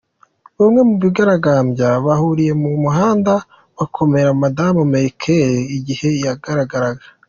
Bamwe 0.59 0.81
mu 0.89 0.95
bigaragambya 1.03 1.89
bahuriye 2.05 2.53
mu 2.61 2.69
muhanda, 2.83 3.33
bakomera 3.77 4.29
madamu 4.41 4.81
Merkel 4.93 5.51
igihe 5.77 6.07
yahageraga. 6.25 6.79